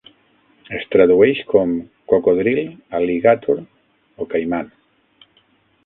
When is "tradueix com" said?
0.93-1.75